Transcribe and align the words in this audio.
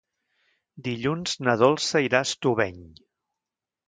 Dilluns 0.87 1.35
na 1.47 1.53
Dolça 1.63 2.01
irà 2.05 2.21
a 2.25 2.27
Estubeny. 2.29 2.81